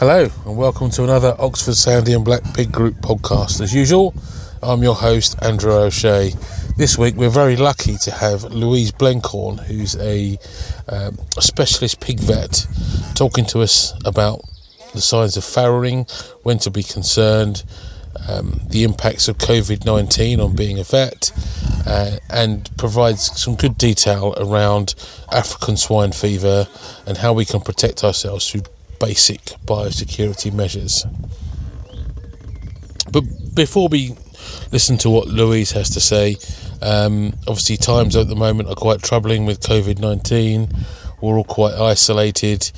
[0.00, 3.60] Hello, and welcome to another Oxford Sandy and Black Pig Group podcast.
[3.60, 4.12] As usual,
[4.60, 6.32] I'm your host, Andrew O'Shea.
[6.76, 10.36] This week, we're very lucky to have Louise Blencorn, who's a,
[10.88, 12.66] um, specialist pig vet,
[13.14, 14.40] talking to us about
[14.94, 16.10] the signs of farrowing,
[16.42, 17.62] when to be concerned,
[18.26, 21.30] um, the impacts of COVID 19 on being a vet,
[21.86, 24.96] uh, and provides some good detail around
[25.30, 26.66] African swine fever
[27.06, 28.62] and how we can protect ourselves through
[29.04, 31.04] basic biosecurity measures.
[33.12, 34.14] But before we
[34.72, 36.36] listen to what Louise has to say,
[36.82, 40.68] um, obviously, times at the moment are quite troubling with COVID 19.
[41.20, 42.70] We're all quite isolated.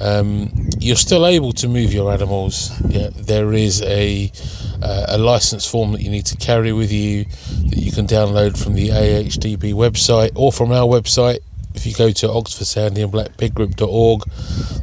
[0.00, 0.50] Um,
[0.80, 2.72] you're still able to move your animals.
[2.88, 4.30] Yeah, there is a
[4.82, 8.62] uh, a license form that you need to carry with you that you can download
[8.62, 11.38] from the AHDB website or from our website.
[11.74, 12.96] If you go to Oxford and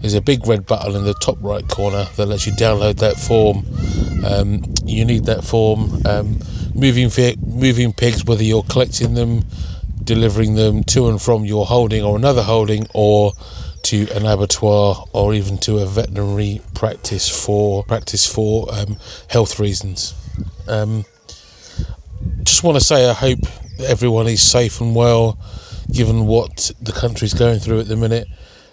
[0.01, 3.17] there's a big red button in the top right corner that lets you download that
[3.17, 3.65] form.
[4.25, 6.01] Um, you need that form.
[6.05, 6.39] Um,
[6.75, 9.45] moving fi- moving pigs, whether you're collecting them,
[10.03, 13.33] delivering them to and from your holding or another holding, or
[13.83, 18.97] to an abattoir or even to a veterinary practice for practice for um,
[19.27, 20.13] health reasons.
[20.67, 21.05] Um,
[22.43, 23.39] just want to say I hope
[23.79, 25.39] everyone is safe and well,
[25.91, 28.27] given what the country's going through at the minute.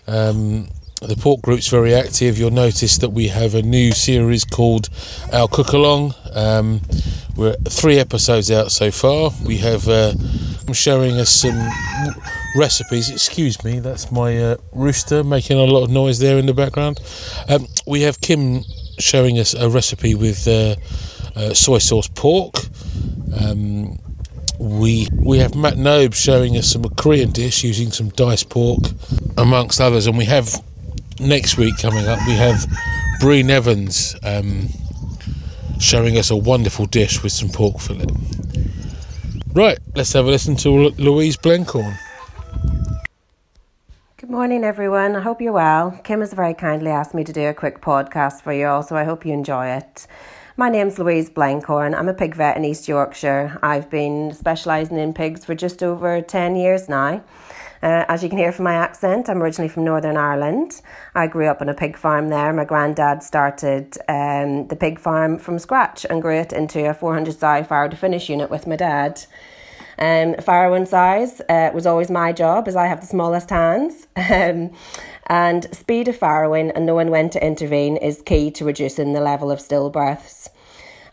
[0.07, 0.69] Um,
[1.01, 2.39] the Pork Group's very active.
[2.39, 4.89] You'll notice that we have a new series called
[5.33, 6.15] Our Cook Along.
[6.35, 6.81] Um,
[7.37, 9.31] we're three episodes out so far.
[9.45, 10.15] We have uh,
[10.73, 11.57] showing us some
[12.57, 13.11] recipes.
[13.11, 16.99] Excuse me, that's my uh, rooster making a lot of noise there in the background.
[17.49, 18.63] Um, we have Kim
[18.99, 20.75] showing us a recipe with uh,
[21.37, 22.55] uh, soy sauce pork.
[23.41, 23.78] Um,
[24.59, 28.81] we we have Matt Nobe showing us some Korean dish using some diced pork,
[29.37, 30.63] amongst others, and we have
[31.21, 32.19] next week coming up.
[32.27, 32.67] We have
[33.21, 34.69] Breen Evans um,
[35.79, 38.07] showing us a wonderful dish with some pork fillet.
[39.53, 41.97] Right, let's have a listen to Louise Blencorn.
[44.17, 45.17] Good morning, everyone.
[45.17, 45.99] I hope you're well.
[46.05, 48.97] Kim has very kindly asked me to do a quick podcast for you all, so
[48.97, 50.07] I hope you enjoy it.
[50.59, 51.95] My name's Louise Blencorn.
[51.95, 53.61] I'm a pig vet in East Yorkshire.
[53.63, 57.23] I've been specialising in pigs for just over 10 years now.
[57.81, 60.83] Uh, as you can hear from my accent, I'm originally from Northern Ireland.
[61.15, 62.53] I grew up on a pig farm there.
[62.53, 67.39] My granddad started um, the pig farm from scratch and grew it into a 400
[67.39, 69.25] sow farrow to finish unit with my dad.
[69.99, 74.07] Um, farrowing size uh, was always my job as I have the smallest hands.
[74.31, 74.73] Um,
[75.29, 79.51] and speed of farrowing and knowing when to intervene is key to reducing the level
[79.51, 80.49] of stillbirths.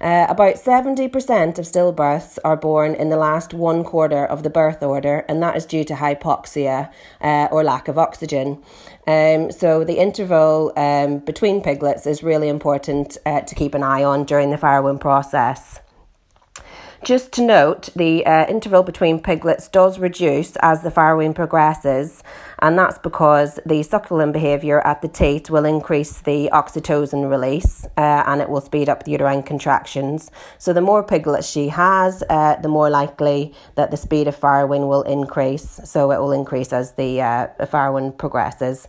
[0.01, 4.83] Uh, about 70% of stillbirths are born in the last one quarter of the birth
[4.83, 6.91] order, and that is due to hypoxia
[7.21, 8.61] uh, or lack of oxygen.
[9.07, 14.03] Um, so, the interval um, between piglets is really important uh, to keep an eye
[14.03, 15.79] on during the farrowing process.
[17.05, 22.23] Just to note, the uh, interval between piglets does reduce as the farrowing progresses,
[22.59, 28.23] and that's because the suckling behaviour at the teat will increase the oxytocin release uh,
[28.25, 30.31] and it will speed up the uterine contractions.
[30.57, 34.87] So, the more piglets she has, uh, the more likely that the speed of farrowing
[34.87, 35.79] will increase.
[35.83, 38.87] So, it will increase as the uh, farrowing progresses.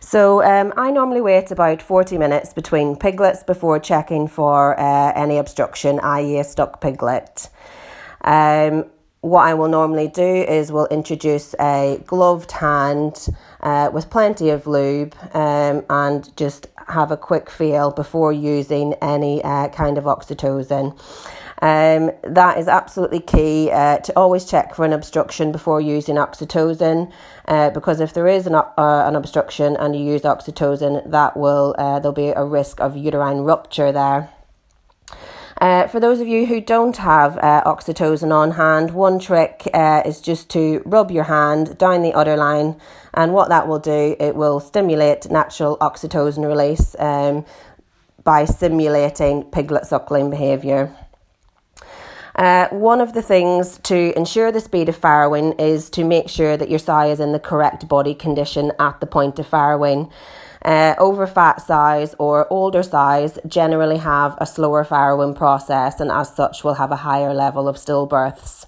[0.00, 5.36] So um, I normally wait about 40 minutes between piglets before checking for uh, any
[5.36, 6.38] obstruction, i.e.
[6.38, 7.50] a stuck piglet.
[8.22, 8.86] Um,
[9.20, 13.26] what I will normally do is we'll introduce a gloved hand
[13.60, 19.42] uh, with plenty of lube um, and just have a quick feel before using any
[19.42, 20.98] uh, kind of oxytocin.
[21.60, 27.12] Um, that is absolutely key uh, to always check for an obstruction before using oxytocin,
[27.46, 31.74] uh, because if there is an, uh, an obstruction and you use oxytocin, that will
[31.76, 34.30] uh, there'll be a risk of uterine rupture there.
[35.60, 40.02] Uh, for those of you who don't have uh, oxytocin on hand, one trick uh,
[40.06, 42.80] is just to rub your hand down the udder line,
[43.14, 47.44] and what that will do, it will stimulate natural oxytocin release um,
[48.22, 50.94] by simulating piglet suckling behaviour.
[52.36, 56.56] Uh, one of the things to ensure the speed of farrowing is to make sure
[56.56, 60.08] that your sow is in the correct body condition at the point of farrowing.
[60.68, 66.28] Uh, over fat sows or older size generally have a slower farrowing process and as
[66.36, 68.66] such will have a higher level of stillbirths.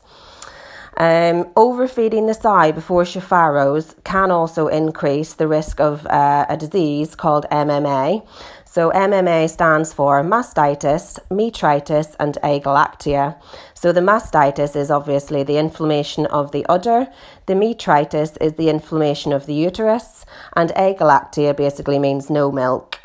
[0.97, 6.57] Um, overfeeding the sow before she farrows can also increase the risk of uh, a
[6.57, 8.27] disease called MMA.
[8.73, 13.35] So MMA stands for mastitis, metritis, and agalactia.
[13.75, 17.09] So the mastitis is obviously the inflammation of the udder,
[17.47, 20.25] the metritis is the inflammation of the uterus,
[20.55, 23.01] and agalactia basically means no milk.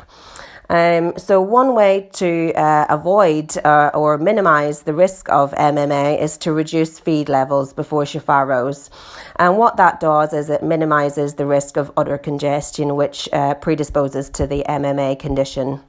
[0.70, 6.38] Um, so, one way to uh, avoid uh, or minimize the risk of MMA is
[6.40, 8.90] to reduce feed levels before she farrows.
[9.36, 14.30] And what that does is it minimizes the risk of udder congestion, which uh, predisposes
[14.32, 15.82] to the MMA condition.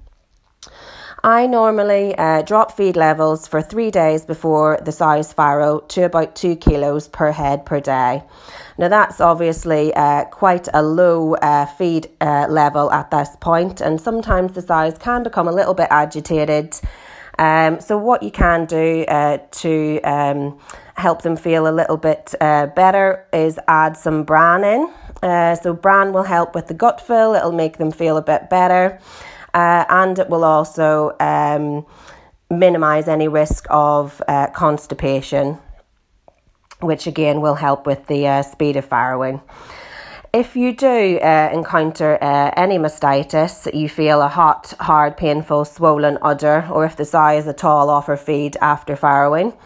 [1.27, 6.37] I normally uh, drop feed levels for three days before the size farrow to about
[6.37, 8.23] two kilos per head per day.
[8.79, 14.01] Now, that's obviously uh, quite a low uh, feed uh, level at this point, and
[14.01, 16.79] sometimes the size can become a little bit agitated.
[17.41, 20.61] Um, so, what you can do uh, to um,
[20.95, 25.57] help them feel a little bit uh, better is add some bran in.
[25.61, 29.01] So, bran will help with the gut fill, it'll make them feel a bit better,
[29.57, 31.87] and it will also um,
[32.51, 34.23] minimize any risk of
[34.55, 35.59] constipation
[36.81, 39.43] which again will help with the uh, speed of farrowing.
[40.33, 46.19] If you do uh, encounter uh, any mastitis, you feel a hot, hard, painful, swollen
[46.21, 49.57] udder, or if the size is at all off her feed after farrowing,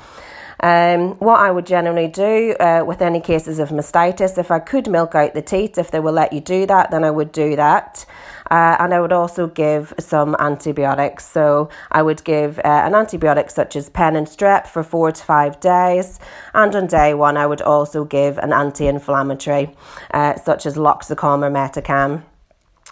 [0.61, 4.89] um, what I would generally do uh, with any cases of mastitis, if I could
[4.89, 7.57] milk out the teats, if they will let you do that, then I would do
[7.57, 8.05] that.
[8.51, 11.25] Uh, and I would also give some antibiotics.
[11.27, 15.25] So I would give uh, an antibiotic such as pen and strep for four to
[15.25, 16.19] five days.
[16.53, 19.75] And on day one, I would also give an anti inflammatory
[20.13, 22.23] uh, such as Loxicom or Metacam.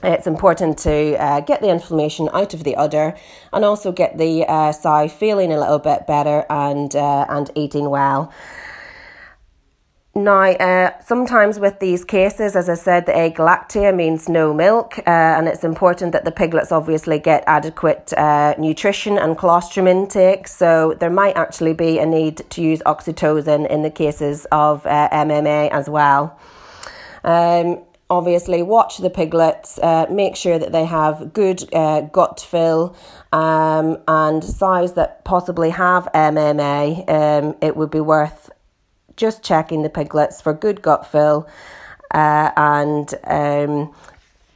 [0.03, 3.17] It's important to uh, get the inflammation out of the udder
[3.53, 7.91] and also get the uh, sow feeling a little bit better and uh, and eating
[7.91, 8.33] well.
[10.19, 15.03] Now, uh, sometimes with these cases, as I said, the agalactia means no milk, uh,
[15.07, 20.49] and it's important that the piglets obviously get adequate uh, nutrition and colostrum intake.
[20.49, 25.09] So, there might actually be a need to use oxytocin in the cases of uh,
[25.13, 26.37] MMA as well.
[27.23, 32.97] Um, obviously, watch the piglets, uh, make sure that they have good uh, gut fill
[33.33, 37.09] um, and size that possibly have MMA.
[37.09, 38.48] Um, it would be worth
[39.19, 41.47] just checking the piglets for good gut fill
[42.15, 43.95] uh, and um,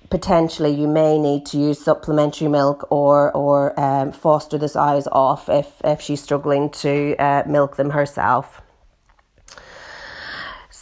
[0.08, 5.48] potentially you may need to use supplementary milk or or um, foster the size off
[5.48, 8.62] if if she's struggling to uh, milk them herself.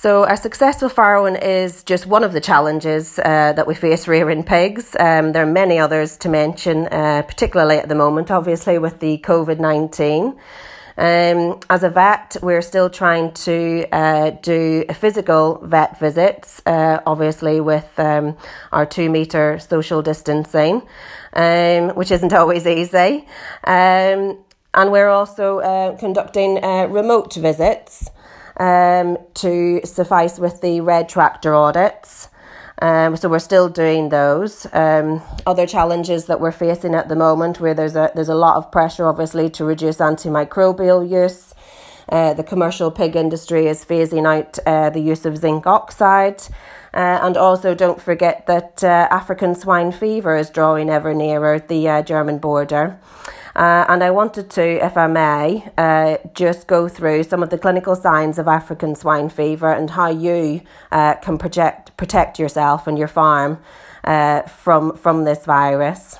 [0.02, 4.42] So, a successful farrowing is just one of the challenges uh, that we face rearing
[4.44, 4.96] pigs.
[4.98, 9.18] Um, there are many others to mention, uh, particularly at the moment, obviously, with the
[9.18, 10.38] COVID 19.
[11.00, 17.58] Um, as a vet, we're still trying to uh, do physical vet visits, uh, obviously
[17.58, 18.36] with um,
[18.70, 20.82] our two metre social distancing,
[21.32, 23.26] um, which isn't always easy.
[23.64, 24.44] Um,
[24.74, 28.10] and we're also uh, conducting uh, remote visits
[28.58, 32.28] um, to suffice with the red tractor audits.
[32.80, 34.66] Um, so we're still doing those.
[34.72, 38.56] Um, other challenges that we're facing at the moment, where there's a there's a lot
[38.56, 41.54] of pressure, obviously, to reduce antimicrobial use.
[42.08, 46.42] Uh, the commercial pig industry is phasing out uh, the use of zinc oxide.
[46.92, 51.88] Uh, and also, don't forget that uh, African swine fever is drawing ever nearer the
[51.88, 52.98] uh, German border.
[53.56, 57.58] Uh, and I wanted to, if I may, uh, just go through some of the
[57.58, 62.98] clinical signs of African swine fever and how you uh, can project, protect yourself and
[62.98, 63.58] your farm
[64.04, 66.16] uh, from, from this virus.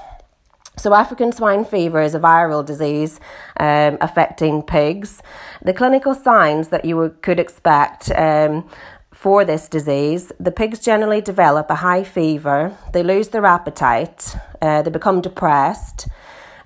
[0.77, 3.21] So, African swine fever is a viral disease
[3.59, 5.23] um, affecting pigs.
[5.61, 8.67] The clinical signs that you could expect um,
[9.13, 14.81] for this disease, the pigs generally develop a high fever, they lose their appetite, uh,
[14.81, 16.09] they become depressed,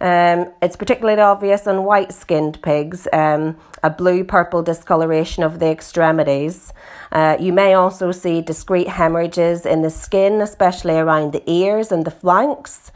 [0.05, 5.71] um, it's particularly obvious on white skinned pigs, um, a blue purple discoloration of the
[5.71, 6.75] extremities.
[7.11, 12.05] Uh, you may also see discrete hemorrhages in the skin, especially around the ears and
[12.05, 12.93] the flanks.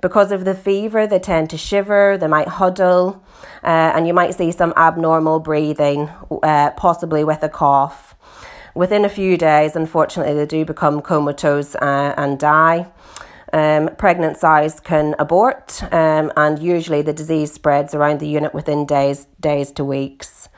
[0.00, 3.22] Because of the fever, they tend to shiver, they might huddle,
[3.62, 6.10] uh, and you might see some abnormal breathing,
[6.42, 8.16] uh, possibly with a cough.
[8.74, 12.88] Within a few days, unfortunately, they do become comatose uh, and die.
[13.52, 18.84] Um, pregnant sows can abort, um, and usually the disease spreads around the unit within
[18.84, 20.48] days, days to weeks.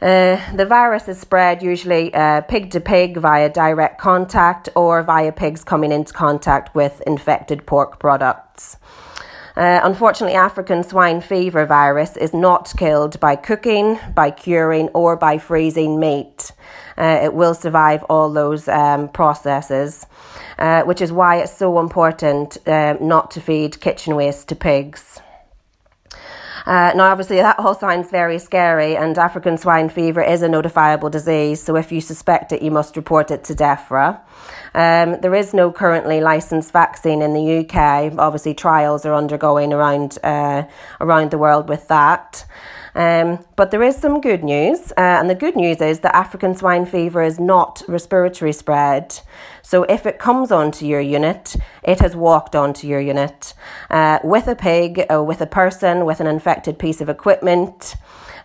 [0.00, 5.30] Uh, the virus is spread usually uh, pig to pig via direct contact or via
[5.30, 8.78] pigs coming into contact with infected pork products.
[9.56, 15.38] Uh, unfortunately, African swine fever virus is not killed by cooking, by curing, or by
[15.38, 16.52] freezing meat.
[16.96, 20.06] Uh, it will survive all those um, processes,
[20.58, 25.20] uh, which is why it's so important um, not to feed kitchen waste to pigs.
[26.66, 31.10] Uh, now, obviously, that all sounds very scary, and African swine fever is a notifiable
[31.10, 34.20] disease, so if you suspect it, you must report it to DEFRA.
[34.74, 38.12] Um, there is no currently licensed vaccine in the UK.
[38.18, 40.64] Obviously, trials are undergoing around uh,
[41.00, 42.44] around the world with that.
[42.94, 46.54] Um, but there is some good news, uh, and the good news is that African
[46.54, 49.18] swine fever is not respiratory spread.
[49.62, 53.54] So if it comes onto your unit, it has walked onto your unit
[53.88, 57.96] uh, with a pig, or with a person, with an infected piece of equipment.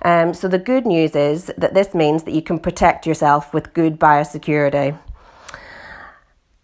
[0.03, 3.73] Um, so the good news is that this means that you can protect yourself with
[3.73, 4.97] good biosecurity.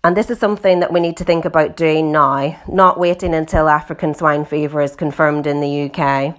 [0.06, 3.70] And this is something that we need to think about doing now, not waiting until
[3.70, 6.38] African swine fever is confirmed in the UK.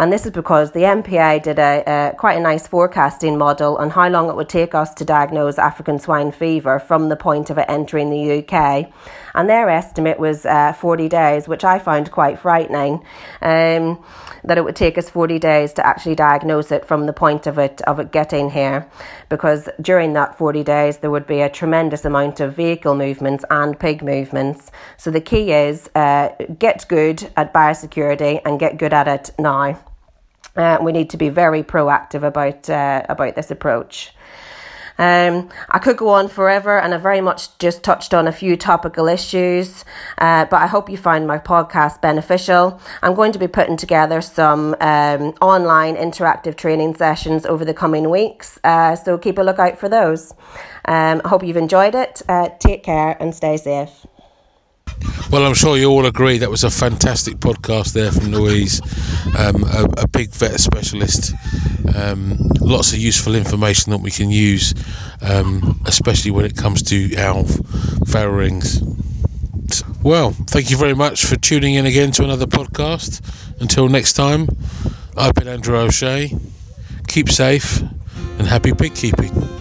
[0.00, 3.90] And this is because the NPA did a, a, quite a nice forecasting model on
[3.90, 7.58] how long it would take us to diagnose African swine fever from the point of
[7.58, 8.90] it entering the UK.
[9.34, 13.04] And their estimate was uh, 40 days, which I found quite frightening.
[13.42, 14.02] Um,
[14.42, 17.58] that it would take us 40 days to actually diagnose it from the point of
[17.58, 18.88] it of it getting here
[19.28, 23.78] because during that 40 days there would be a tremendous amount of vehicle movements and
[23.78, 29.06] pig movements so the key is uh, get good at biosecurity and get good at
[29.06, 29.78] it now
[30.60, 34.12] uh, we need to be very proactive about uh, about this approach.
[34.98, 38.54] Um, I could go on forever, and I very much just touched on a few
[38.54, 39.86] topical issues,
[40.18, 42.78] uh, but I hope you find my podcast beneficial.
[43.00, 48.10] I'm going to be putting together some um, online interactive training sessions over the coming
[48.10, 50.34] weeks, uh, so keep a lookout for those.
[50.84, 52.20] Um, I hope you've enjoyed it.
[52.28, 54.06] Uh, take care and stay safe.
[55.30, 58.80] Well, I'm sure you all agree that was a fantastic podcast there from Louise,
[59.38, 61.32] um, a, a, big vet specialist.
[61.94, 64.74] Um, lots of useful information that we can use,
[65.22, 67.44] um, especially when it comes to our
[68.06, 68.82] farrowings.
[70.02, 73.20] Well, thank you very much for tuning in again to another podcast.
[73.60, 74.48] Until next time,
[75.16, 76.34] I've been Andrew O'Shea.
[77.06, 77.82] Keep safe
[78.38, 79.59] and happy pig keeping.